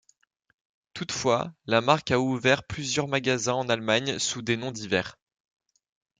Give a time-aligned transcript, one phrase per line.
[0.95, 5.19] Toutefois, la marque a ouvert plusieurs magasins en Allemagne sous des noms divers.